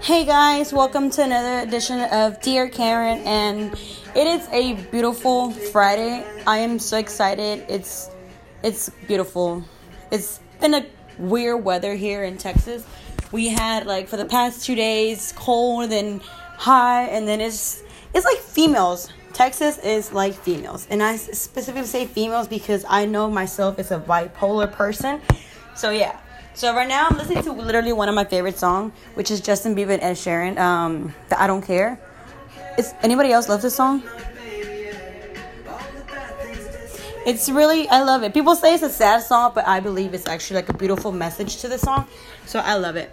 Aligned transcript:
Hey 0.00 0.24
guys, 0.24 0.72
welcome 0.72 1.10
to 1.10 1.24
another 1.24 1.58
edition 1.66 1.98
of 2.12 2.40
Dear 2.40 2.68
Karen, 2.68 3.18
and 3.26 3.72
it 4.14 4.26
is 4.28 4.46
a 4.52 4.74
beautiful 4.92 5.50
Friday. 5.50 6.24
I 6.46 6.58
am 6.58 6.78
so 6.78 6.98
excited. 6.98 7.64
It's 7.68 8.10
it's 8.62 8.90
beautiful. 9.08 9.64
It's 10.12 10.38
been 10.60 10.74
a 10.74 10.86
weird 11.18 11.64
weather 11.64 11.96
here 11.96 12.22
in 12.22 12.38
Texas. 12.38 12.86
We 13.32 13.48
had 13.48 13.88
like 13.88 14.06
for 14.06 14.16
the 14.16 14.24
past 14.24 14.64
two 14.64 14.76
days 14.76 15.34
cold 15.36 15.90
and 15.90 16.22
hot, 16.22 17.08
and 17.10 17.26
then 17.26 17.40
it's 17.40 17.82
it's 18.14 18.24
like 18.24 18.38
females. 18.38 19.12
Texas 19.32 19.78
is 19.78 20.12
like 20.12 20.34
females, 20.34 20.86
and 20.90 21.02
I 21.02 21.16
specifically 21.16 21.86
say 21.86 22.06
females 22.06 22.46
because 22.46 22.84
I 22.88 23.04
know 23.04 23.28
myself 23.28 23.80
as 23.80 23.90
a 23.90 23.98
bipolar 23.98 24.70
person. 24.70 25.20
So 25.74 25.90
yeah. 25.90 26.20
So 26.60 26.74
right 26.74 26.86
now 26.86 27.06
I'm 27.08 27.16
listening 27.16 27.42
to 27.44 27.52
literally 27.52 27.94
one 27.94 28.10
of 28.10 28.14
my 28.14 28.24
favorite 28.24 28.58
songs, 28.58 28.92
which 29.14 29.30
is 29.30 29.40
Justin 29.40 29.74
Bieber 29.74 29.94
and 29.94 30.02
Ed 30.02 30.12
Sheeran. 30.12 30.58
Um, 30.58 31.14
the 31.30 31.42
I 31.42 31.46
don't 31.46 31.62
care. 31.62 31.98
Is 32.76 32.92
anybody 33.02 33.32
else 33.32 33.48
love 33.48 33.62
this 33.62 33.74
song? 33.74 34.02
It's 37.24 37.48
really 37.48 37.88
I 37.88 38.02
love 38.02 38.24
it. 38.24 38.34
People 38.34 38.54
say 38.56 38.74
it's 38.74 38.82
a 38.82 38.90
sad 38.90 39.22
song, 39.22 39.52
but 39.54 39.66
I 39.66 39.80
believe 39.80 40.12
it's 40.12 40.28
actually 40.28 40.56
like 40.56 40.68
a 40.68 40.74
beautiful 40.74 41.12
message 41.12 41.62
to 41.62 41.68
the 41.68 41.78
song. 41.78 42.06
So 42.44 42.58
I 42.58 42.74
love 42.74 42.96
it. 42.96 43.10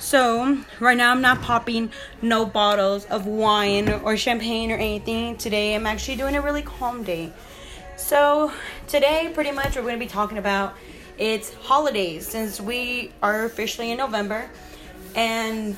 So 0.00 0.58
right 0.80 0.96
now 0.96 1.12
I'm 1.12 1.20
not 1.20 1.40
popping 1.40 1.92
no 2.20 2.46
bottles 2.46 3.04
of 3.04 3.26
wine 3.26 3.90
or 4.02 4.16
champagne 4.16 4.72
or 4.72 4.76
anything. 4.76 5.36
Today 5.36 5.76
I'm 5.76 5.86
actually 5.86 6.16
doing 6.16 6.34
a 6.34 6.40
really 6.40 6.62
calm 6.62 7.04
day. 7.04 7.32
So 7.96 8.50
today 8.88 9.30
pretty 9.32 9.52
much 9.52 9.76
we're 9.76 9.82
going 9.82 9.94
to 9.94 10.04
be 10.04 10.08
talking 10.10 10.38
about 10.38 10.74
it's 11.18 11.52
holidays 11.54 12.26
since 12.26 12.60
we 12.60 13.12
are 13.22 13.44
officially 13.44 13.90
in 13.90 13.98
November 13.98 14.48
and 15.14 15.76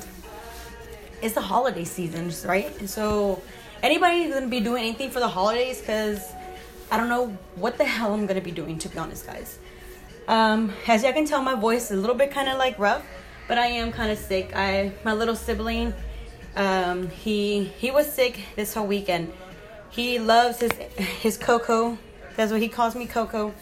it's 1.21 1.33
the 1.33 1.41
holiday 1.41 1.83
season, 1.83 2.31
right? 2.47 2.89
So 2.89 3.41
anybody 3.81 4.29
gonna 4.29 4.47
be 4.47 4.59
doing 4.59 4.83
anything 4.83 5.09
for 5.09 5.19
the 5.19 5.27
holidays 5.27 5.79
because 5.79 6.31
I 6.91 6.97
don't 6.97 7.09
know 7.09 7.37
what 7.55 7.77
the 7.77 7.85
hell 7.85 8.13
I'm 8.13 8.25
gonna 8.27 8.41
be 8.41 8.51
doing 8.51 8.77
to 8.79 8.89
be 8.89 8.97
honest, 8.97 9.25
guys. 9.25 9.57
Um, 10.27 10.71
as 10.87 11.03
you 11.03 11.11
can 11.11 11.25
tell, 11.25 11.41
my 11.41 11.55
voice 11.55 11.85
is 11.85 11.97
a 11.97 12.01
little 12.01 12.15
bit 12.15 12.31
kind 12.31 12.47
of 12.47 12.57
like 12.57 12.77
rough, 12.77 13.03
but 13.47 13.57
I 13.57 13.67
am 13.67 13.91
kind 13.91 14.11
of 14.11 14.17
sick. 14.17 14.51
I 14.55 14.91
my 15.03 15.13
little 15.13 15.35
sibling, 15.35 15.93
um, 16.55 17.09
he 17.09 17.65
he 17.79 17.89
was 17.91 18.11
sick 18.11 18.39
this 18.55 18.73
whole 18.73 18.87
weekend. 18.87 19.33
He 19.89 20.19
loves 20.19 20.59
his 20.59 20.71
his 20.97 21.37
Coco. 21.37 21.97
That's 22.35 22.51
what 22.51 22.61
he 22.61 22.69
calls 22.69 22.95
me, 22.95 23.07
Coco. 23.07 23.53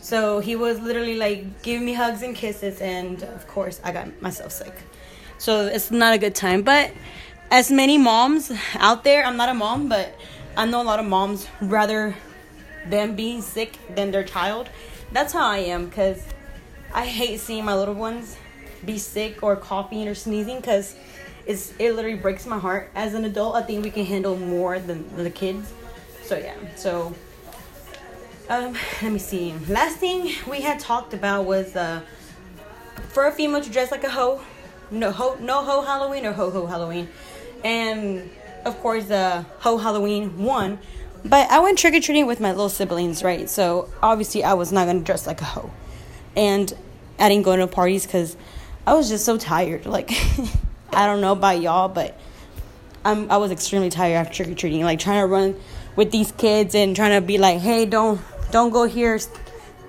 So 0.00 0.40
he 0.40 0.56
was 0.56 0.80
literally 0.80 1.16
like 1.16 1.62
giving 1.62 1.84
me 1.84 1.94
hugs 1.94 2.22
and 2.22 2.34
kisses, 2.34 2.80
and 2.80 3.22
of 3.22 3.46
course, 3.46 3.80
I 3.84 3.92
got 3.92 4.22
myself 4.22 4.52
sick. 4.52 4.74
So 5.38 5.66
it's 5.66 5.90
not 5.90 6.14
a 6.14 6.18
good 6.18 6.34
time. 6.34 6.62
But 6.62 6.92
as 7.50 7.70
many 7.70 7.98
moms 7.98 8.52
out 8.74 9.04
there, 9.04 9.24
I'm 9.24 9.36
not 9.36 9.48
a 9.48 9.54
mom, 9.54 9.88
but 9.88 10.14
I 10.56 10.66
know 10.66 10.82
a 10.82 10.84
lot 10.84 10.98
of 10.98 11.06
moms 11.06 11.46
rather 11.60 12.14
them 12.86 13.16
being 13.16 13.42
sick 13.42 13.78
than 13.94 14.10
their 14.10 14.24
child. 14.24 14.68
That's 15.12 15.32
how 15.32 15.46
I 15.46 15.58
am 15.58 15.86
because 15.86 16.22
I 16.92 17.06
hate 17.06 17.40
seeing 17.40 17.64
my 17.64 17.74
little 17.74 17.94
ones 17.94 18.36
be 18.84 18.98
sick 18.98 19.42
or 19.42 19.56
coughing 19.56 20.08
or 20.08 20.14
sneezing 20.14 20.56
because 20.56 20.94
it's 21.46 21.72
it 21.78 21.92
literally 21.94 22.16
breaks 22.16 22.46
my 22.46 22.58
heart. 22.58 22.90
As 22.94 23.14
an 23.14 23.24
adult, 23.24 23.56
I 23.56 23.62
think 23.62 23.84
we 23.84 23.90
can 23.90 24.04
handle 24.04 24.36
more 24.36 24.78
than 24.78 25.04
the 25.16 25.30
kids. 25.30 25.72
So 26.24 26.36
yeah, 26.36 26.54
so 26.76 27.14
um, 28.48 28.74
let 29.02 29.12
me 29.12 29.18
see. 29.18 29.54
Last 29.68 29.98
thing 29.98 30.32
we 30.48 30.62
had 30.62 30.80
talked 30.80 31.12
about 31.12 31.44
was 31.44 31.76
uh, 31.76 32.00
for 33.08 33.26
a 33.26 33.32
female 33.32 33.60
to 33.60 33.70
dress 33.70 33.90
like 33.90 34.04
a 34.04 34.10
hoe. 34.10 34.40
No 34.90 35.10
ho, 35.10 35.36
no 35.40 35.62
ho 35.62 35.82
Halloween 35.82 36.24
or 36.24 36.32
ho 36.32 36.50
ho 36.50 36.66
Halloween, 36.66 37.08
and 37.62 38.30
of 38.64 38.78
course 38.80 39.04
the 39.04 39.16
uh, 39.16 39.44
ho 39.58 39.76
Halloween 39.76 40.42
one. 40.42 40.78
But 41.24 41.50
I 41.50 41.58
went 41.58 41.78
trick 41.78 41.94
or 41.94 42.00
treating 42.00 42.26
with 42.26 42.40
my 42.40 42.52
little 42.52 42.70
siblings, 42.70 43.22
right? 43.22 43.50
So 43.50 43.90
obviously 44.02 44.44
I 44.44 44.54
was 44.54 44.72
not 44.72 44.86
gonna 44.86 45.00
dress 45.00 45.26
like 45.26 45.42
a 45.42 45.44
hoe, 45.44 45.70
and 46.34 46.72
I 47.18 47.28
didn't 47.28 47.44
go 47.44 47.54
to 47.54 47.66
parties 47.66 48.06
because 48.06 48.34
I 48.86 48.94
was 48.94 49.10
just 49.10 49.26
so 49.26 49.36
tired. 49.36 49.84
Like 49.84 50.10
I 50.92 51.06
don't 51.06 51.20
know 51.20 51.32
about 51.32 51.60
y'all, 51.60 51.90
but 51.90 52.18
I'm 53.04 53.30
I 53.30 53.36
was 53.36 53.50
extremely 53.50 53.90
tired 53.90 54.14
after 54.14 54.32
trick 54.32 54.48
or 54.48 54.54
treating. 54.54 54.82
Like 54.84 55.00
trying 55.00 55.20
to 55.20 55.26
run 55.26 55.54
with 55.96 56.12
these 56.12 56.32
kids 56.32 56.74
and 56.74 56.96
trying 56.96 57.20
to 57.20 57.26
be 57.26 57.36
like, 57.36 57.58
hey, 57.58 57.84
don't 57.84 58.20
don't 58.50 58.70
go 58.70 58.84
here, 58.84 59.18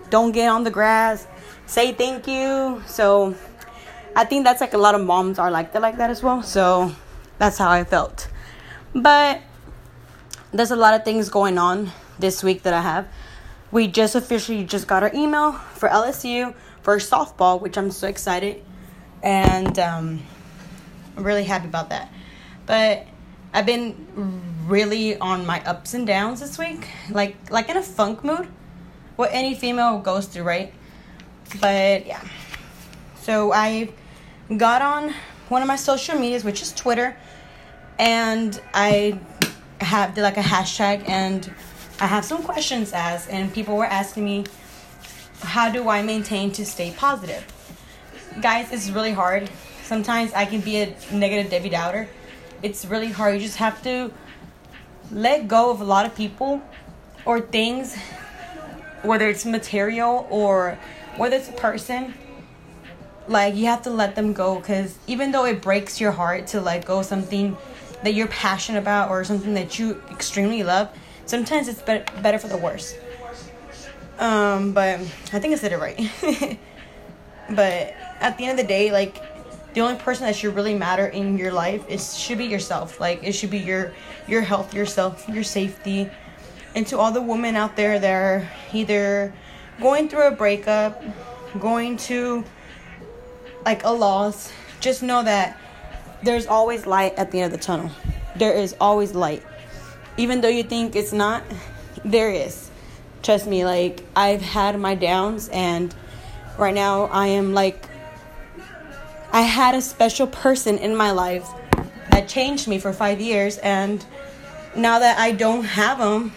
don't 0.10 0.32
get 0.32 0.50
on 0.50 0.64
the 0.64 0.72
grass, 0.72 1.28
say 1.66 1.92
thank 1.92 2.28
you. 2.28 2.84
So 2.88 3.36
I 4.16 4.26
think 4.26 4.44
that's 4.44 4.62
like 4.62 4.74
a 4.74 4.78
lot 4.78 4.96
of 4.96 5.06
moms 5.06 5.40
are 5.40 5.52
like 5.52 5.74
that 5.74 5.82
like 5.82 5.98
that 5.98 6.10
as 6.10 6.24
well. 6.24 6.44
So 6.44 6.94
that's 7.38 7.58
how 7.58 7.70
I 7.70 7.84
felt. 7.84 8.28
But 8.94 9.42
there's 10.52 10.72
a 10.72 10.76
lot 10.76 10.94
of 10.94 11.06
things 11.06 11.30
going 11.30 11.58
on 11.58 11.92
this 12.18 12.44
week 12.44 12.64
that 12.64 12.74
I 12.74 12.82
have. 12.82 13.08
We 13.72 13.88
just 13.88 14.16
officially 14.16 14.64
just 14.64 14.88
got 14.88 15.04
our 15.04 15.12
email 15.14 15.52
for 15.52 15.90
LSU 15.90 16.56
for 16.82 16.98
softball, 16.98 17.62
which 17.62 17.78
I'm 17.78 17.92
so 17.92 18.08
excited 18.08 18.64
and 19.22 19.78
um, 19.80 20.22
I'm 21.16 21.24
really 21.24 21.44
happy 21.44 21.68
about 21.68 21.90
that. 21.90 22.12
But 22.66 23.06
I've 23.54 23.66
been 23.66 23.96
really 24.68 25.18
on 25.18 25.46
my 25.46 25.64
ups 25.66 25.94
and 25.94 26.06
downs 26.06 26.40
this 26.40 26.58
week, 26.60 26.88
like 27.10 27.36
like 27.50 27.70
in 27.70 27.78
a 27.78 27.82
funk 27.82 28.24
mood, 28.24 28.48
what 29.16 29.32
any 29.34 29.56
female 29.56 30.00
goes 30.00 30.28
through, 30.28 30.44
right? 30.44 30.74
But 31.60 32.06
yeah, 32.06 32.24
so 33.22 33.52
I 33.52 33.90
got 34.56 34.82
on 34.82 35.14
one 35.50 35.64
of 35.64 35.68
my 35.68 35.78
social 35.78 36.18
medias, 36.20 36.44
which 36.44 36.62
is 36.62 36.72
Twitter, 36.74 37.18
and 37.98 38.62
I 38.74 39.20
have 39.82 40.14
did 40.14 40.22
like 40.22 40.38
a 40.38 40.42
hashtag, 40.42 41.10
and 41.10 41.52
I 42.00 42.06
have 42.06 42.24
some 42.24 42.44
questions 42.44 42.94
asked, 42.94 43.30
and 43.32 43.52
people 43.52 43.76
were 43.76 43.86
asking 43.86 44.26
me, 44.26 44.46
how 45.42 45.72
do 45.72 45.90
I 45.90 46.04
maintain 46.04 46.52
to 46.52 46.66
stay 46.66 46.92
positive? 46.96 47.44
Guys, 48.42 48.72
it's 48.72 48.92
really 48.92 49.12
hard. 49.12 49.50
Sometimes 49.84 50.32
I 50.34 50.46
can 50.46 50.62
be 50.62 50.78
a 50.82 50.96
negative 51.12 51.50
Debbie 51.50 51.70
Downer 51.70 52.08
it's 52.62 52.86
really 52.86 53.12
hard. 53.12 53.36
You 53.36 53.42
just 53.42 53.58
have 53.58 53.82
to 53.84 54.12
let 55.12 55.48
go 55.48 55.72
of 55.72 55.82
a 55.82 55.84
lot 55.84 56.06
of 56.06 56.16
people 56.16 56.62
or 57.26 57.42
things, 57.42 57.96
whether 59.02 59.28
it's 59.28 59.46
material 59.46 60.28
or 60.30 60.78
whether 61.18 61.36
it's 61.36 61.50
a 61.50 61.54
person. 61.54 62.14
Like, 63.28 63.56
you 63.56 63.66
have 63.66 63.84
to 63.84 63.92
let 63.92 64.16
them 64.16 64.34
go 64.34 64.56
because 64.56 64.98
even 65.06 65.32
though 65.32 65.46
it 65.46 65.62
breaks 65.62 66.02
your 66.02 66.12
heart 66.12 66.48
to 66.48 66.62
let 66.62 66.86
go 66.86 67.02
something 67.02 67.58
that 68.04 68.14
you're 68.14 68.28
passionate 68.28 68.80
about 68.80 69.10
or 69.10 69.24
something 69.24 69.54
that 69.54 69.78
you 69.78 70.02
extremely 70.10 70.64
love, 70.64 70.90
sometimes 71.26 71.68
it's 71.68 71.82
be- 71.82 72.04
better 72.22 72.40
for 72.40 72.48
the 72.48 72.58
worse. 72.58 72.96
Um, 74.18 74.74
but 74.74 75.00
I 75.00 75.40
think 75.40 75.54
I 75.54 75.56
said 75.56 75.72
it 75.72 75.78
right. 75.78 75.98
but 77.50 77.94
at 78.20 78.38
the 78.38 78.46
end 78.46 78.60
of 78.60 78.66
the 78.66 78.68
day, 78.68 78.92
like, 78.92 79.22
the 79.74 79.82
only 79.82 80.00
person 80.00 80.26
that 80.26 80.36
should 80.36 80.56
really 80.56 80.74
matter 80.74 81.08
in 81.08 81.38
your 81.38 81.52
life 81.52 81.88
is 81.88 82.18
should 82.18 82.38
be 82.38 82.46
yourself. 82.46 83.00
Like 83.00 83.24
it 83.24 83.34
should 83.34 83.52
be 83.52 83.60
your 83.60 83.94
your 84.28 84.42
health, 84.42 84.74
yourself, 84.74 85.28
your 85.30 85.44
safety. 85.44 86.10
And 86.76 86.86
to 86.88 86.98
all 86.98 87.12
the 87.12 87.22
women 87.22 87.56
out 87.56 87.76
there 87.76 88.00
that 88.00 88.12
are 88.12 88.50
either 88.74 89.34
going 89.82 90.10
through 90.10 90.28
a 90.28 90.32
breakup, 90.32 91.04
going 91.60 91.98
to 91.98 92.44
like 93.66 93.84
a 93.84 93.90
loss, 93.90 94.52
just 94.80 95.04
know 95.04 95.24
that 95.24 95.58
there's 96.24 96.48
always 96.48 96.86
light 96.86 97.16
at 97.18 97.32
the 97.32 97.42
end 97.42 97.54
of 97.54 97.60
the 97.60 97.64
tunnel. 97.64 97.92
There 98.36 98.54
is 98.54 98.76
always 98.80 99.14
light. 99.14 99.44
Even 100.18 100.42
though 100.42 100.50
you 100.50 100.64
think 100.64 100.96
it's 100.96 101.14
not, 101.14 101.44
there 102.04 102.32
is. 102.32 102.70
Trust 103.24 103.48
me, 103.48 103.66
like 103.66 104.04
I've 104.16 104.42
had 104.42 104.80
my 104.80 104.96
downs 104.96 105.50
and 105.50 105.94
right 106.58 106.74
now 106.74 107.06
I 107.06 107.28
am 107.28 107.54
like 107.54 107.89
I 109.32 109.42
had 109.42 109.76
a 109.76 109.82
special 109.82 110.28
person 110.28 110.78
in 110.78 110.96
my 110.96 111.12
life 111.12 111.48
that 112.10 112.28
changed 112.28 112.68
me 112.68 112.80
for 112.80 112.92
five 112.94 113.22
years, 113.22 113.58
and 113.60 114.04
now 114.76 115.00
that 115.00 115.20
I 115.20 115.32
don't 115.32 115.64
have 115.64 116.00
them, 116.00 116.34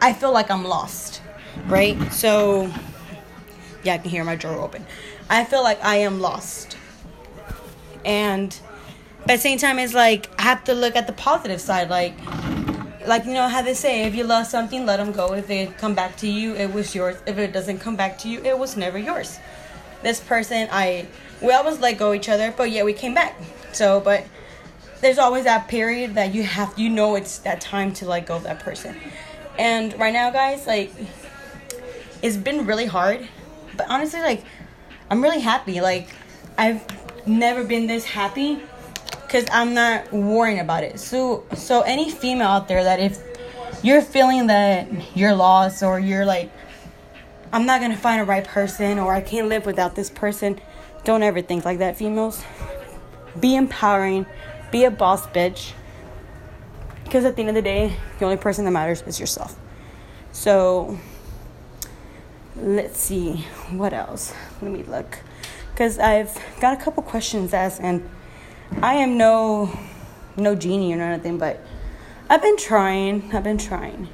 I 0.00 0.12
feel 0.12 0.32
like 0.32 0.50
I'm 0.50 0.64
lost, 0.64 1.20
right? 1.66 1.96
So, 2.12 2.72
yeah, 3.82 3.94
I 3.94 3.98
can 3.98 4.10
hear 4.10 4.24
my 4.24 4.36
drawer 4.36 4.60
open. 4.60 4.86
I 5.28 5.44
feel 5.44 5.62
like 5.62 5.82
I 5.84 5.96
am 5.96 6.20
lost. 6.20 6.76
And 8.04 8.56
at 9.22 9.26
the 9.26 9.38
same 9.38 9.58
time, 9.58 9.78
it's 9.78 9.92
like 9.92 10.30
I 10.38 10.42
have 10.42 10.64
to 10.64 10.74
look 10.74 10.96
at 10.96 11.06
the 11.06 11.12
positive 11.12 11.60
side. 11.60 11.90
Like, 11.90 12.14
like 13.06 13.24
you 13.24 13.34
know 13.34 13.48
how 13.48 13.60
they 13.62 13.74
say, 13.74 14.04
if 14.04 14.14
you 14.14 14.24
love 14.24 14.46
something, 14.46 14.86
let 14.86 14.98
them 14.98 15.12
go. 15.12 15.34
If 15.34 15.50
it 15.50 15.76
come 15.78 15.94
back 15.94 16.16
to 16.18 16.28
you, 16.28 16.54
it 16.54 16.72
was 16.72 16.94
yours. 16.94 17.16
If 17.26 17.38
it 17.38 17.52
doesn't 17.52 17.78
come 17.78 17.96
back 17.96 18.18
to 18.18 18.28
you, 18.28 18.40
it 18.44 18.56
was 18.58 18.76
never 18.76 18.98
yours. 18.98 19.38
This 20.02 20.20
person, 20.20 20.68
I 20.70 21.06
we 21.42 21.52
always 21.52 21.78
let 21.78 21.98
go 21.98 22.12
each 22.12 22.28
other, 22.28 22.52
but 22.56 22.70
yeah, 22.70 22.82
we 22.82 22.92
came 22.92 23.14
back. 23.14 23.34
So, 23.72 24.00
but 24.00 24.24
there's 25.00 25.18
always 25.18 25.44
that 25.44 25.68
period 25.68 26.14
that 26.14 26.34
you 26.34 26.42
have, 26.42 26.78
you 26.78 26.88
know, 26.90 27.14
it's 27.14 27.38
that 27.38 27.60
time 27.60 27.92
to 27.94 28.06
let 28.06 28.26
go 28.26 28.36
of 28.36 28.42
that 28.42 28.60
person. 28.60 28.96
And 29.58 29.98
right 29.98 30.12
now, 30.12 30.30
guys, 30.30 30.66
like, 30.66 30.92
it's 32.22 32.36
been 32.36 32.66
really 32.66 32.86
hard. 32.86 33.26
But 33.76 33.86
honestly, 33.88 34.20
like, 34.20 34.44
I'm 35.10 35.20
really 35.20 35.40
happy. 35.40 35.80
Like 35.80 36.08
I've 36.56 36.84
never 37.26 37.64
been 37.64 37.88
this 37.88 38.04
happy 38.04 38.60
because 39.22 39.44
I'm 39.50 39.74
not 39.74 40.12
worrying 40.12 40.60
about 40.60 40.84
it. 40.84 41.00
So 41.00 41.44
so 41.54 41.80
any 41.80 42.10
female 42.10 42.46
out 42.46 42.68
there 42.68 42.84
that 42.84 43.00
if 43.00 43.20
you're 43.82 44.02
feeling 44.02 44.46
that 44.46 44.88
you're 45.16 45.34
lost 45.34 45.82
or 45.82 45.98
you're 45.98 46.24
like 46.24 46.50
I'm 47.52 47.66
not 47.66 47.80
gonna 47.80 47.96
find 47.96 48.20
a 48.20 48.24
right 48.24 48.44
person 48.44 49.00
or 49.00 49.12
I 49.12 49.20
can't 49.20 49.48
live 49.48 49.66
without 49.66 49.96
this 49.96 50.08
person, 50.08 50.60
don't 51.04 51.22
ever 51.22 51.42
think 51.42 51.64
like 51.64 51.78
that, 51.78 51.96
females. 51.96 52.44
Be 53.38 53.56
empowering, 53.56 54.26
be 54.70 54.84
a 54.84 54.90
boss 54.90 55.26
bitch. 55.28 55.72
Because 57.04 57.24
at 57.24 57.36
the 57.36 57.42
end 57.42 57.48
of 57.48 57.54
the 57.54 57.62
day, 57.62 57.96
the 58.18 58.24
only 58.24 58.36
person 58.36 58.64
that 58.64 58.70
matters 58.70 59.02
is 59.02 59.18
yourself. 59.18 59.58
So 60.32 60.98
let's 62.56 62.98
see 62.98 63.46
what 63.70 63.92
else. 63.92 64.32
Let 64.62 64.70
me 64.70 64.82
look. 64.84 65.18
Because 65.72 65.98
I've 65.98 66.38
got 66.60 66.78
a 66.78 66.82
couple 66.82 67.02
questions 67.02 67.52
asked 67.54 67.80
and 67.80 68.08
I 68.82 68.94
am 68.94 69.18
no 69.18 69.76
no 70.36 70.54
genie 70.54 70.92
or 70.92 70.96
nothing, 70.96 71.38
but 71.38 71.60
I've 72.28 72.42
been 72.42 72.56
trying. 72.56 73.34
I've 73.34 73.42
been 73.42 73.58
trying. 73.58 74.08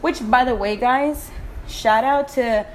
Which 0.00 0.28
by 0.30 0.44
the 0.44 0.54
way, 0.54 0.76
guys, 0.76 1.30
shout 1.66 2.04
out 2.04 2.28
to 2.30 2.66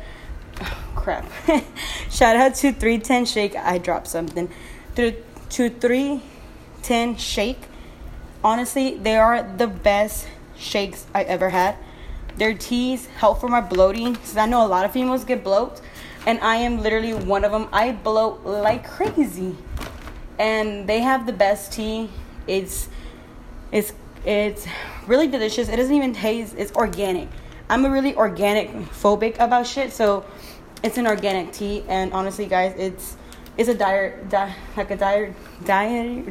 crap. 0.98 1.26
shout 2.10 2.36
out 2.36 2.56
to 2.56 2.74
310 2.74 3.26
Shake. 3.26 3.56
I 3.56 3.78
dropped 3.78 4.08
something. 4.08 4.50
To, 4.96 5.12
to 5.52 5.70
310 5.70 7.16
Shake. 7.16 7.62
Honestly, 8.44 8.98
they 8.98 9.16
are 9.16 9.44
the 9.44 9.68
best 9.68 10.28
shakes 10.58 11.06
I 11.14 11.24
ever 11.24 11.50
had. 11.50 11.78
Their 12.36 12.54
teas 12.54 13.06
help 13.06 13.40
for 13.40 13.48
my 13.48 13.62
bloating. 13.62 14.14
Because 14.14 14.36
I 14.36 14.46
know 14.46 14.66
a 14.66 14.68
lot 14.68 14.86
of 14.86 14.92
females 14.92 15.24
get 15.24 15.44
bloat. 15.44 15.82
And 16.26 16.40
I 16.42 16.58
am 16.58 16.82
literally 16.82 17.14
one 17.14 17.46
of 17.46 17.52
them. 17.52 17.70
I 17.72 17.94
bloat 17.94 18.46
like 18.46 18.86
crazy. 18.86 19.56
And 20.38 20.88
they 20.88 21.00
have 21.00 21.26
the 21.26 21.34
best 21.34 21.72
tea. 21.72 22.10
It's 22.48 22.90
it's 23.72 23.94
it's 24.26 24.68
really 25.08 25.28
delicious. 25.28 25.70
It 25.70 25.78
doesn't 25.78 25.96
even 25.96 26.14
taste. 26.14 26.56
It's 26.58 26.72
organic. 26.74 27.30
I'm 27.70 27.86
a 27.86 27.90
really 27.90 28.16
organic 28.16 28.70
phobic 28.92 29.40
about 29.40 29.68
shit, 29.68 29.92
so 29.92 30.26
it's 30.84 30.98
an 30.98 31.08
organic 31.08 31.52
tea. 31.52 31.84
And 31.88 32.14
honestly, 32.14 32.46
guys, 32.46 32.74
it's 32.78 33.18
it's 33.58 33.70
a 33.70 33.74
diet, 33.74 34.30
di- 34.30 34.56
like 34.76 34.92
a 34.92 34.96
diet, 34.96 35.34
diet. 35.66 36.28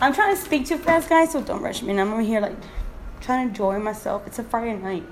I'm 0.00 0.14
trying 0.14 0.34
to 0.34 0.40
speak 0.40 0.66
too 0.66 0.78
fast, 0.78 1.08
guys, 1.08 1.32
so 1.32 1.42
don't 1.42 1.60
rush 1.60 1.82
me. 1.82 1.90
And 1.90 2.00
I'm 2.00 2.12
over 2.12 2.22
here 2.22 2.40
like 2.40 2.56
trying 3.20 3.46
to 3.46 3.50
enjoy 3.50 3.78
myself. 3.78 4.26
It's 4.26 4.38
a 4.38 4.44
Friday 4.44 4.76
night. 4.76 5.04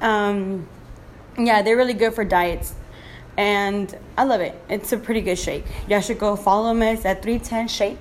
Um, 0.00 0.68
yeah, 1.38 1.62
they're 1.62 1.76
really 1.76 1.94
good 1.94 2.12
for 2.12 2.24
diets. 2.24 2.74
And 3.36 3.96
I 4.18 4.24
love 4.24 4.40
it. 4.40 4.60
It's 4.68 4.92
a 4.92 4.98
pretty 4.98 5.22
good 5.22 5.38
shake. 5.38 5.64
Y'all 5.88 6.00
should 6.00 6.18
go 6.18 6.36
follow 6.36 6.68
them. 6.68 6.82
It's 6.82 7.04
at 7.06 7.22
310 7.22 7.68
Shake. 7.68 7.98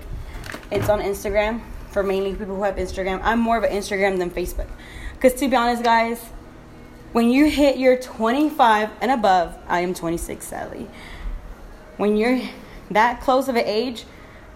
It's 0.70 0.90
on 0.90 1.00
Instagram 1.00 1.62
for 1.92 2.04
mainly 2.04 2.36
people 2.36 2.56
who 2.56 2.64
have 2.64 2.76
Instagram. 2.76 3.22
I'm 3.24 3.40
more 3.40 3.58
of 3.58 3.64
an 3.64 3.72
Instagram 3.72 4.18
than 4.18 4.30
Facebook. 4.30 4.68
Because 5.14 5.40
to 5.40 5.48
be 5.48 5.56
honest, 5.56 5.84
guys, 5.84 6.22
when 7.14 7.30
you 7.30 7.50
hit 7.50 7.78
your 7.78 7.98
25 7.98 8.90
and 9.02 9.12
above, 9.12 9.58
I 9.68 9.82
am 9.82 9.94
26 9.94 10.46
sadly. 10.46 10.88
When 11.98 12.16
you're 12.16 12.42
that 12.92 13.22
close 13.22 13.50
of 13.50 13.56
an 13.56 13.66
age, 13.66 14.06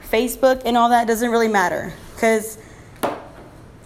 Facebook 0.10 0.62
and 0.66 0.78
all 0.78 0.90
that 0.90 1.08
doesn't 1.08 1.30
really 1.30 1.48
matter. 1.48 1.94
Because 2.14 2.58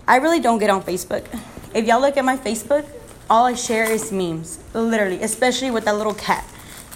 I 0.08 0.18
really 0.18 0.40
don't 0.40 0.60
get 0.60 0.70
on 0.70 0.84
Facebook. 0.84 1.26
If 1.74 1.86
y'all 1.86 2.02
look 2.02 2.18
at 2.18 2.26
my 2.26 2.38
Facebook, 2.38 2.88
all 3.30 3.46
I 3.46 3.54
share 3.54 3.90
is 3.90 4.12
memes. 4.12 4.60
Literally, 4.74 5.22
especially 5.22 5.72
with 5.72 5.86
that 5.86 5.96
little 5.96 6.14
cat 6.14 6.46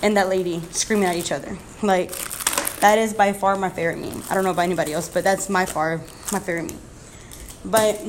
and 0.01 0.17
that 0.17 0.29
lady 0.29 0.61
screaming 0.71 1.05
at 1.05 1.15
each 1.15 1.31
other. 1.31 1.57
Like, 1.81 2.11
that 2.79 2.97
is 2.97 3.13
by 3.13 3.33
far 3.33 3.55
my 3.55 3.69
favorite 3.69 3.99
meme. 3.99 4.23
I 4.29 4.33
don't 4.33 4.43
know 4.43 4.51
about 4.51 4.63
anybody 4.63 4.93
else, 4.93 5.09
but 5.09 5.23
that's 5.23 5.49
my 5.49 5.65
far 5.65 6.01
my 6.31 6.39
favorite 6.39 6.71
meme. 6.71 6.81
But 7.65 8.01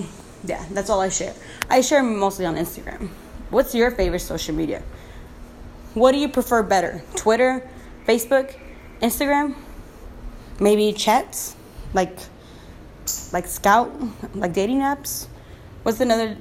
yeah, 0.44 0.64
that's 0.72 0.90
all 0.90 1.00
I 1.00 1.08
share. 1.08 1.34
I 1.70 1.80
share 1.80 2.02
mostly 2.02 2.44
on 2.44 2.56
Instagram. 2.56 3.10
What's 3.50 3.74
your 3.74 3.90
favorite 3.90 4.20
social 4.20 4.54
media? 4.54 4.82
What 5.94 6.12
do 6.12 6.18
you 6.18 6.28
prefer 6.28 6.62
better? 6.62 7.02
Twitter, 7.16 7.68
Facebook, 8.06 8.54
Instagram? 9.00 9.54
Maybe 10.60 10.92
chats? 10.92 11.56
Like 11.92 12.18
like 13.32 13.46
Skout, 13.46 13.90
like 14.34 14.52
dating 14.52 14.80
apps. 14.80 15.26
What's 15.82 16.00
another? 16.00 16.36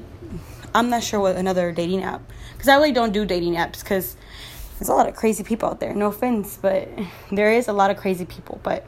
I'm 0.74 0.90
not 0.90 1.04
sure 1.04 1.20
what 1.20 1.36
another 1.36 1.72
dating 1.72 2.04
app 2.04 2.22
because 2.54 2.68
I 2.68 2.76
really 2.76 2.92
don't 2.92 3.12
do 3.12 3.26
dating 3.26 3.56
apps 3.56 3.82
because 3.82 4.16
there's 4.80 4.90
a 4.90 4.94
lot 4.94 5.08
of 5.08 5.16
crazy 5.16 5.44
people 5.44 5.70
out 5.70 5.80
there. 5.80 5.94
No 5.94 6.08
offense, 6.08 6.58
but 6.62 6.90
there 7.32 7.52
is 7.52 7.68
a 7.68 7.74
lot 7.74 7.92
of 7.92 7.98
crazy 7.98 8.26
people, 8.26 8.60
but 8.64 8.86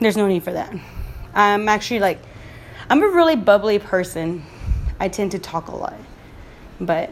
there's 0.00 0.16
no 0.16 0.26
need 0.26 0.42
for 0.42 0.52
that. 0.52 0.74
I'm 1.34 1.68
actually 1.68 2.00
like, 2.00 2.18
I'm 2.88 3.02
a 3.02 3.08
really 3.08 3.36
bubbly 3.36 3.78
person. 3.78 4.44
I 4.98 5.08
tend 5.08 5.32
to 5.32 5.38
talk 5.38 5.68
a 5.68 5.76
lot, 5.76 5.94
but 6.80 7.10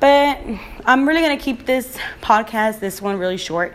but 0.00 0.38
I'm 0.84 1.08
really 1.08 1.20
gonna 1.20 1.36
keep 1.36 1.66
this 1.66 1.96
podcast, 2.20 2.80
this 2.80 3.02
one, 3.02 3.18
really 3.18 3.36
short 3.36 3.74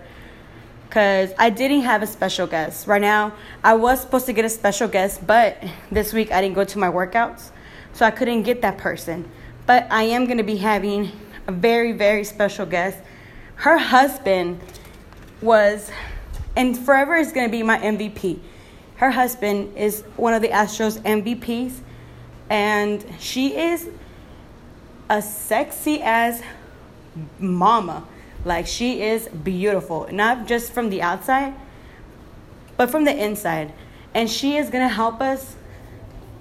because 0.94 1.34
I 1.40 1.50
didn't 1.50 1.82
have 1.82 2.04
a 2.04 2.08
special 2.08 2.46
guest. 2.46 2.86
Right 2.86 3.02
now, 3.02 3.34
I 3.64 3.74
was 3.74 4.00
supposed 4.00 4.28
to 4.28 4.34
get 4.34 4.46
a 4.46 4.50
special 4.50 4.88
guest, 4.88 5.26
but 5.26 5.58
this 5.92 6.14
week 6.14 6.32
I 6.32 6.40
didn't 6.40 6.54
go 6.54 6.64
to 6.66 6.78
my 6.78 6.88
workouts, 6.88 7.50
so 7.94 8.06
I 8.06 8.12
couldn't 8.12 8.44
get 8.44 8.62
that 8.62 8.78
person. 8.78 9.28
But 9.66 9.88
I 9.90 10.04
am 10.04 10.26
going 10.26 10.38
to 10.38 10.44
be 10.44 10.58
having 10.58 11.12
a 11.48 11.52
very, 11.52 11.94
very 11.94 12.24
special 12.24 12.68
guest. 12.68 13.00
Her 13.56 13.80
husband 13.80 14.60
was, 15.42 15.90
and 16.56 16.78
forever 16.78 17.16
is 17.16 17.32
going 17.32 17.48
to 17.48 17.52
be 17.52 17.64
my 17.64 17.80
MVP. 17.80 18.40
Her 18.98 19.10
husband 19.10 19.76
is 19.76 20.04
one 20.16 20.36
of 20.36 20.44
the 20.44 20.50
Astros 20.50 21.00
MVPs, 21.00 21.80
and 22.52 23.04
she 23.18 23.58
is 23.58 23.90
a 25.14 25.22
sexy 25.22 26.02
as 26.02 26.42
mama. 27.38 28.04
Like 28.44 28.66
she 28.66 29.04
is 29.04 29.28
beautiful, 29.28 30.10
not 30.12 30.48
just 30.48 30.74
from 30.74 30.90
the 30.90 31.04
outside, 31.04 31.54
but 32.78 32.90
from 32.90 33.06
the 33.06 33.16
inside. 33.16 33.72
And 34.16 34.30
she 34.30 34.58
is 34.58 34.70
to 34.82 34.94
help 34.94 35.22
us 35.22 35.56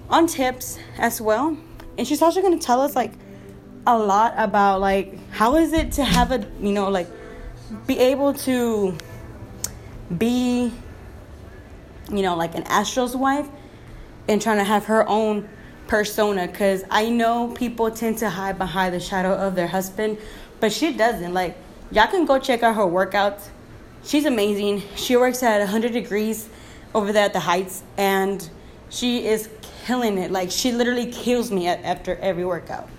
on 0.09 0.25
tips 0.25 0.79
as 0.97 1.21
well. 1.21 1.55
And 1.97 2.07
she's 2.07 2.21
also 2.21 2.41
to 2.59 2.65
tell 2.65 2.81
us 2.81 2.95
like 2.95 3.13
a 3.85 3.95
lot 3.95 4.33
about 4.37 4.81
like 4.81 5.19
how 5.29 5.55
is 5.57 5.71
it 5.71 5.91
to 5.93 6.03
have 6.03 6.31
a, 6.31 6.39
you 6.59 6.71
know, 6.71 6.89
like 6.89 7.07
be 7.85 7.99
able 7.99 8.33
to 8.33 8.97
be 10.17 10.73
you 12.11 12.21
know, 12.21 12.35
like 12.35 12.55
an 12.55 12.63
Astro's 12.63 13.15
wife 13.15 13.47
and 14.27 14.41
trying 14.41 14.57
to 14.57 14.63
have 14.63 14.85
her 14.85 15.07
own 15.07 15.47
persona 15.93 16.47
cuz 16.47 16.83
I 16.89 17.09
know 17.09 17.49
people 17.49 17.91
tend 17.91 18.17
to 18.23 18.29
hide 18.29 18.57
behind 18.57 18.95
the 18.95 18.99
shadow 18.99 19.33
of 19.33 19.53
their 19.53 19.67
husband, 19.67 20.17
but 20.59 20.71
she 20.71 20.91
doesn't. 20.93 21.33
Like 21.35 21.55
y'all 21.91 22.07
can 22.07 22.25
go 22.25 22.39
check 22.39 22.63
out 22.63 22.75
her 22.75 22.89
workouts. 22.99 23.43
She's 24.03 24.25
amazing. 24.25 24.81
She 24.95 25.15
works 25.15 25.43
at 25.43 25.59
100 25.59 25.93
degrees 25.93 26.49
over 26.95 27.13
there 27.13 27.25
at 27.25 27.33
the 27.33 27.39
Heights, 27.39 27.83
and 27.95 28.49
she 28.89 29.27
is 29.27 29.49
killing 29.85 30.17
it. 30.17 30.31
Like, 30.31 30.49
she 30.51 30.71
literally 30.71 31.11
kills 31.11 31.51
me 31.51 31.67
at, 31.67 31.83
after 31.83 32.15
every 32.17 32.45
workout. 32.45 32.89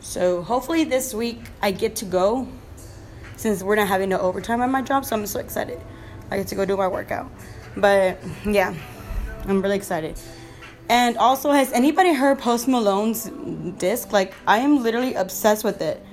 So, 0.00 0.42
hopefully, 0.42 0.84
this 0.84 1.14
week 1.14 1.40
I 1.62 1.70
get 1.72 1.96
to 1.96 2.04
go 2.04 2.46
since 3.36 3.62
we're 3.62 3.76
not 3.76 3.88
having 3.88 4.10
no 4.10 4.18
overtime 4.18 4.60
at 4.60 4.70
my 4.70 4.82
job. 4.82 5.04
So, 5.04 5.16
I'm 5.16 5.26
so 5.26 5.40
excited. 5.40 5.80
I 6.30 6.36
get 6.36 6.48
to 6.48 6.54
go 6.54 6.64
do 6.64 6.76
my 6.76 6.88
workout. 6.88 7.30
But, 7.76 8.18
yeah, 8.44 8.74
I'm 9.46 9.62
really 9.62 9.76
excited. 9.76 10.16
And 10.88 11.16
also, 11.18 11.50
has 11.50 11.72
anybody 11.72 12.12
heard 12.12 12.38
Post 12.38 12.68
Malone's 12.68 13.30
disc? 13.78 14.12
Like, 14.12 14.34
I 14.46 14.58
am 14.58 14.82
literally 14.82 15.14
obsessed 15.14 15.64
with 15.64 15.80
it. 15.82 16.04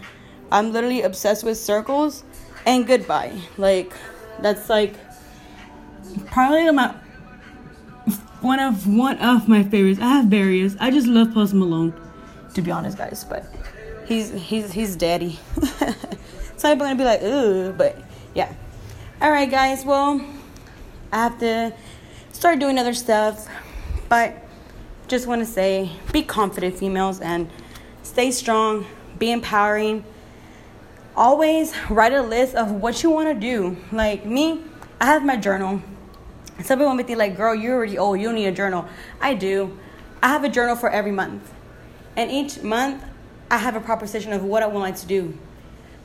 I'm 0.52 0.72
literally 0.72 1.02
obsessed 1.02 1.44
with 1.44 1.58
circles 1.58 2.24
and 2.66 2.86
goodbye. 2.86 3.34
Like 3.58 3.94
that's 4.40 4.70
like 4.70 4.96
probably 6.28 6.70
my 6.72 6.96
one 8.42 8.60
of 8.60 8.88
one 8.88 9.18
of 9.18 9.48
my 9.48 9.64
favorites. 9.64 10.00
I 10.00 10.18
have 10.18 10.26
various. 10.26 10.76
I 10.80 10.92
just 10.92 11.08
love 11.08 11.34
Post 11.34 11.54
Malone, 11.54 11.94
to 12.54 12.62
be 12.62 12.72
honest, 12.72 12.98
guys. 12.98 13.24
But 13.24 13.46
he's 14.06 14.32
he's 14.32 14.72
he's 14.72 14.96
daddy. 14.96 15.40
so 16.58 16.72
I'm 16.72 16.78
gonna 16.78 16.96
be 16.96 17.04
like, 17.04 17.24
ooh, 17.24 17.74
but 17.74 17.98
yeah. 18.36 18.54
All 19.22 19.32
right, 19.32 19.50
guys. 19.50 19.86
Well, 19.86 20.24
I 21.12 21.18
have 21.18 21.40
to 21.40 21.74
start 22.32 22.60
doing 22.60 22.78
other 22.78 22.94
stuff, 22.94 23.48
but 24.10 24.43
just 25.08 25.28
want 25.28 25.42
to 25.42 25.46
say, 25.46 25.92
be 26.12 26.24
confident, 26.24 26.78
females, 26.78 27.20
and 27.20 27.50
stay 28.04 28.32
strong. 28.32 28.86
Be 29.20 29.32
empowering 29.32 30.04
always 31.16 31.74
write 31.90 32.14
a 32.14 32.22
list 32.22 32.56
of 32.56 32.72
what 32.72 33.04
you 33.04 33.10
want 33.10 33.28
to 33.28 33.40
do. 33.40 33.78
Like 33.92 34.26
me, 34.26 34.62
I 35.00 35.06
have 35.06 35.24
my 35.24 35.36
journal. 35.36 35.82
Some 36.62 36.80
people 36.80 36.94
may 36.94 37.04
think 37.04 37.20
like, 37.20 37.36
girl, 37.36 37.54
you're 37.56 37.76
already 37.76 37.98
old. 37.98 38.20
You 38.20 38.28
don't 38.28 38.36
need 38.36 38.48
a 38.48 38.52
journal. 38.52 38.88
I 39.22 39.34
do. 39.34 39.78
I 40.22 40.30
have 40.30 40.44
a 40.44 40.50
journal 40.50 40.76
for 40.76 40.90
every 40.90 41.12
month. 41.12 41.52
And 42.16 42.32
each 42.32 42.62
month, 42.62 43.04
I 43.50 43.58
have 43.58 43.76
a 43.76 43.80
proposition 43.80 44.34
of 44.34 44.44
what 44.44 44.64
I 44.64 44.68
would 44.68 44.80
like 44.80 44.96
to 44.98 45.08
do. 45.08 45.38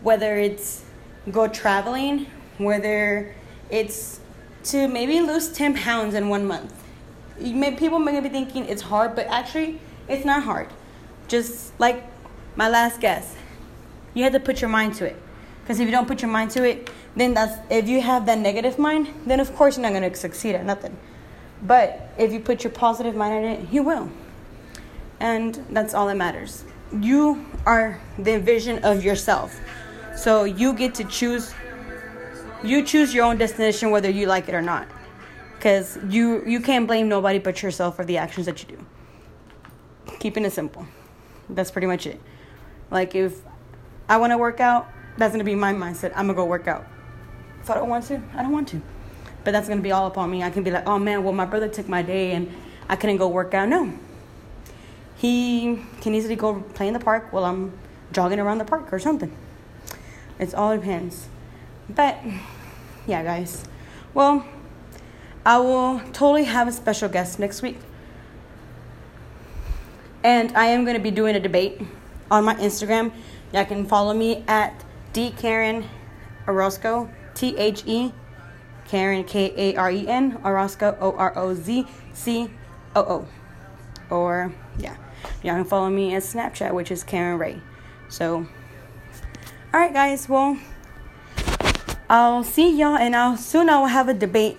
whether 0.02 0.37
it's 0.37 0.85
go 1.31 1.49
traveling, 1.49 2.26
whether 2.59 3.35
it's 3.71 4.21
to 4.64 4.88
maybe 4.88 5.21
lose 5.21 5.50
10 5.50 5.75
pounds 5.75 6.14
in 6.14 6.28
one 6.28 6.47
month. 6.47 6.73
May, 7.40 7.75
people 7.75 7.99
may 7.99 8.18
be 8.21 8.28
thinking 8.28 8.64
it's 8.66 8.83
hard, 8.83 9.14
but 9.14 9.26
actually, 9.26 9.80
it's 10.09 10.25
not 10.25 10.42
hard. 10.42 10.68
Just 11.28 11.78
like 11.78 12.04
my 12.57 12.68
last 12.68 13.00
guess, 13.00 13.37
you 14.14 14.25
have 14.25 14.33
to 14.33 14.40
put 14.40 14.61
your 14.61 14.71
mind 14.71 14.95
to 14.95 15.07
it. 15.07 15.16
Because 15.62 15.80
if 15.80 15.87
you 15.87 15.92
don't 15.92 16.09
put 16.09 16.23
your 16.23 16.30
mind 16.30 16.50
to 16.52 16.64
it, 16.64 16.90
then 17.14 17.35
that's 17.35 17.59
if 17.71 17.88
you 17.88 18.00
have 18.00 18.26
that 18.26 18.38
negative 18.38 18.78
mind, 18.78 19.09
then 19.26 19.38
of 19.40 19.54
course 19.54 19.76
you're 19.76 19.83
not 19.83 19.92
going 19.92 20.11
to 20.11 20.16
succeed 20.16 20.54
at 20.54 20.64
nothing. 20.64 20.97
But 21.62 22.11
if 22.16 22.33
you 22.33 22.40
put 22.40 22.64
your 22.64 22.73
positive 22.73 23.14
mind 23.14 23.45
in 23.45 23.50
it, 23.52 23.73
you 23.73 23.83
will. 23.83 24.11
And 25.21 25.54
that's 25.71 25.95
all 25.95 26.07
that 26.07 26.16
matters. 26.16 26.64
You 26.92 27.45
are 27.66 28.00
the 28.18 28.38
vision 28.38 28.85
of 28.85 29.04
yourself. 29.04 29.61
So 30.16 30.45
you 30.45 30.73
get 30.73 30.95
to 30.97 31.04
choose 31.04 31.54
you 32.62 32.83
choose 32.83 33.14
your 33.14 33.25
own 33.25 33.37
destination 33.37 33.92
whether 33.92 34.11
you 34.11 34.26
like 34.26 34.49
it 34.49 34.54
or 34.54 34.62
not. 34.62 34.88
Cuz 35.61 35.99
you 36.09 36.45
you 36.47 36.61
can't 36.61 36.87
blame 36.87 37.09
nobody 37.09 37.38
but 37.38 37.62
yourself 37.62 37.97
for 37.97 38.05
the 38.05 38.17
actions 38.17 38.47
that 38.47 38.62
you 38.62 38.77
do. 38.77 38.87
Keeping 40.19 40.45
it 40.45 40.53
simple. 40.53 40.87
That's 41.49 41.71
pretty 41.71 41.87
much 41.87 42.07
it. 42.07 42.21
Like 42.91 43.15
if 43.15 43.41
I 44.09 44.17
want 44.17 44.33
to 44.33 44.38
work 44.38 44.61
out, 44.61 44.88
that's 45.19 45.33
going 45.33 45.41
to 45.41 45.45
be 45.45 45.55
my 45.55 45.73
mindset. 45.73 46.12
I'm 46.15 46.27
going 46.27 46.29
to 46.29 46.35
go 46.35 46.45
work 46.45 46.67
out. 46.67 46.87
If 47.61 47.69
I 47.71 47.75
don't 47.75 47.88
want 47.88 48.07
to, 48.07 48.23
I 48.35 48.43
don't 48.43 48.53
want 48.53 48.69
to. 48.69 48.81
But 49.45 49.53
that's 49.53 49.67
going 49.67 49.79
to 49.79 49.83
be 49.83 49.93
all 49.93 50.07
upon 50.07 50.31
me. 50.31 50.43
I 50.43 50.50
can 50.50 50.62
be 50.62 50.71
like, 50.71 50.87
"Oh 50.87 50.99
man, 50.99 51.25
well 51.25 51.33
my 51.33 51.45
brother 51.45 51.69
took 51.69 51.88
my 51.88 52.03
day 52.03 52.33
and 52.33 52.50
I 52.88 52.97
couldn't 52.97 53.17
go 53.17 53.29
work 53.29 53.53
out." 53.55 53.69
No. 53.69 53.93
He 55.17 55.81
can 56.00 56.15
easily 56.15 56.37
go 56.37 56.61
play 56.75 56.87
in 56.87 56.95
the 56.95 57.00
park 57.00 57.33
while 57.33 57.45
I'm 57.45 57.73
jogging 58.12 58.38
around 58.38 58.59
the 58.59 58.65
park 58.65 58.93
or 58.93 58.99
something. 58.99 59.35
It's 60.38 60.55
all 60.55 60.77
depends. 60.77 61.29
But 61.88 62.19
yeah, 63.07 63.23
guys. 63.25 63.65
Well, 64.15 64.45
I 65.49 65.57
will 65.61 66.00
totally 66.12 66.45
have 66.45 66.69
a 66.69 66.73
special 66.73 67.09
guest 67.09 67.38
next 67.38 67.62
week. 67.62 67.78
And 70.23 70.55
I 70.55 70.67
am 70.67 70.85
going 70.85 70.95
to 70.95 71.02
be 71.02 71.11
doing 71.11 71.35
a 71.37 71.40
debate 71.40 71.81
on 72.31 72.45
my 72.45 72.55
Instagram. 72.57 73.12
Y'all 73.55 73.64
can 73.64 73.87
follow 73.87 74.12
me 74.12 74.45
at 74.47 74.85
D 75.14 75.31
Karen 75.31 75.88
Orozco, 76.47 77.09
T 77.33 77.57
H 77.57 77.83
E 77.87 78.12
Karen 78.88 79.25
K 79.25 79.55
A 79.57 79.76
R 79.76 79.90
E 79.90 80.07
N 80.07 80.38
Orozco 80.45 80.99
O 81.00 81.12
R 81.12 81.33
O 81.38 81.55
Z 81.55 81.87
C 82.12 82.50
O 82.95 83.00
O. 83.00 84.14
Or 84.14 84.52
yeah, 84.76 84.99
y'all 85.43 85.55
can 85.55 85.64
follow 85.64 85.88
me 85.88 86.14
at 86.14 86.25
Snapchat, 86.25 86.75
which 86.75 86.90
is 86.90 87.02
Karen 87.02 87.38
Ray. 87.38 87.62
So, 88.11 88.47
all 89.73 89.81
right, 89.81 89.95
guys. 89.95 90.28
Well, 90.28 90.59
I'll 92.11 92.45
see 92.45 92.71
y'all, 92.78 92.99
and 92.99 93.17
I'll 93.17 93.38
soon 93.38 93.71
I 93.71 93.78
will 93.78 93.87
have 93.87 94.11
a 94.11 94.14
debate. 94.14 94.59